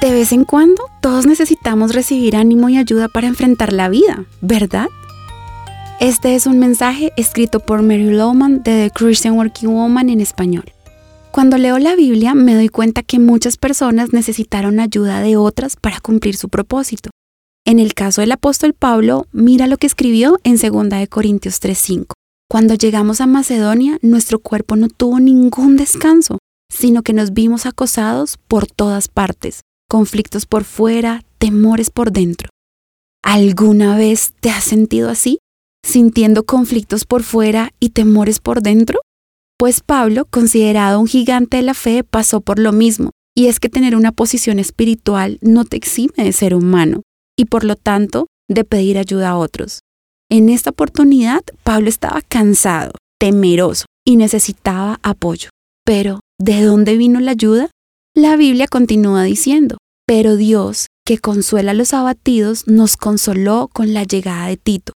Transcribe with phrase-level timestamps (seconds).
[0.00, 4.86] De vez en cuando, todos necesitamos recibir ánimo y ayuda para enfrentar la vida, ¿verdad?
[5.98, 10.72] Este es un mensaje escrito por Mary Lowman de The Christian Working Woman en español.
[11.32, 15.98] Cuando leo la Biblia me doy cuenta que muchas personas necesitaron ayuda de otras para
[15.98, 17.10] cumplir su propósito.
[17.66, 22.14] En el caso del apóstol Pablo, mira lo que escribió en 2 Corintios 3:5.
[22.48, 26.38] Cuando llegamos a Macedonia, nuestro cuerpo no tuvo ningún descanso,
[26.72, 32.50] sino que nos vimos acosados por todas partes, conflictos por fuera, temores por dentro.
[33.24, 35.38] ¿Alguna vez te has sentido así?
[35.84, 39.00] ¿Sintiendo conflictos por fuera y temores por dentro?
[39.58, 43.68] Pues Pablo, considerado un gigante de la fe, pasó por lo mismo, y es que
[43.68, 47.02] tener una posición espiritual no te exime de ser humano,
[47.36, 49.80] y por lo tanto de pedir ayuda a otros.
[50.30, 55.48] En esta oportunidad, Pablo estaba cansado, temeroso y necesitaba apoyo.
[55.84, 57.70] Pero, ¿de dónde vino la ayuda?
[58.14, 59.77] La Biblia continúa diciendo,
[60.08, 64.94] pero Dios, que consuela a los abatidos, nos consoló con la llegada de Tito.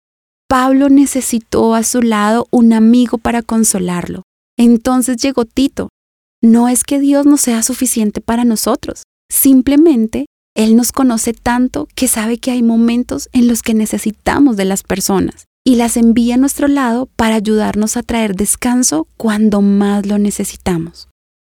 [0.49, 4.23] Pablo necesitó a su lado un amigo para consolarlo.
[4.57, 5.89] Entonces llegó Tito.
[6.41, 12.07] No es que Dios no sea suficiente para nosotros, simplemente Él nos conoce tanto que
[12.07, 16.39] sabe que hay momentos en los que necesitamos de las personas y las envía a
[16.39, 21.09] nuestro lado para ayudarnos a traer descanso cuando más lo necesitamos.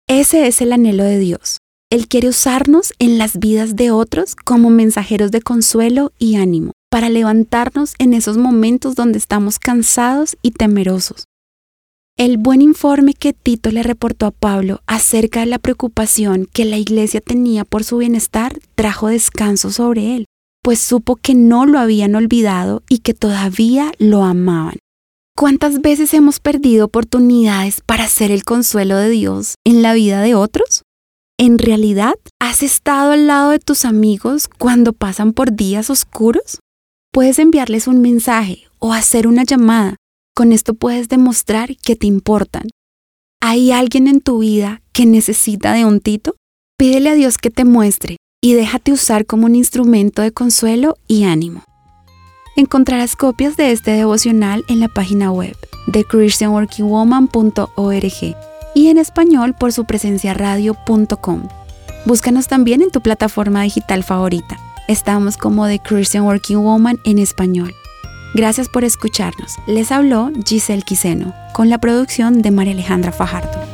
[0.08, 1.58] Ese es el anhelo de Dios.
[1.92, 7.10] Él quiere usarnos en las vidas de otros como mensajeros de consuelo y ánimo, para
[7.10, 11.24] levantarnos en esos momentos donde estamos cansados y temerosos.
[12.16, 16.78] El buen informe que Tito le reportó a Pablo acerca de la preocupación que la
[16.78, 20.24] iglesia tenía por su bienestar trajo descanso sobre él,
[20.62, 24.78] pues supo que no lo habían olvidado y que todavía lo amaban.
[25.36, 30.34] ¿Cuántas veces hemos perdido oportunidades para ser el consuelo de Dios en la vida de
[30.34, 30.84] otros?
[31.42, 36.60] ¿En realidad has estado al lado de tus amigos cuando pasan por días oscuros?
[37.12, 39.96] Puedes enviarles un mensaje o hacer una llamada.
[40.36, 42.68] Con esto puedes demostrar que te importan.
[43.40, 46.36] ¿Hay alguien en tu vida que necesita de un tito?
[46.78, 51.24] Pídele a Dios que te muestre y déjate usar como un instrumento de consuelo y
[51.24, 51.64] ánimo.
[52.54, 55.56] Encontrarás copias de este devocional en la página web
[55.88, 61.48] de christianworkingwoman.org y en español por su presencia radio.com.
[62.04, 64.56] Búscanos también en tu plataforma digital favorita.
[64.88, 67.72] Estamos como The Christian Working Woman en español.
[68.34, 69.56] Gracias por escucharnos.
[69.66, 73.71] Les habló Giselle Quiseno con la producción de María Alejandra Fajardo.